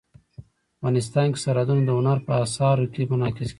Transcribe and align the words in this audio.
افغانستان 0.77 1.27
کې 1.33 1.41
سرحدونه 1.45 1.83
د 1.85 1.89
هنر 1.97 2.17
په 2.27 2.33
اثار 2.43 2.77
کې 2.93 3.01
منعکس 3.11 3.37
کېږي. 3.47 3.49